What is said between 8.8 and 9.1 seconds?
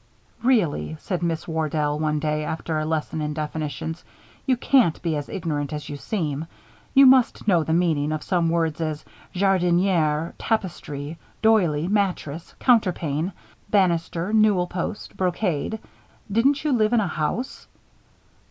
as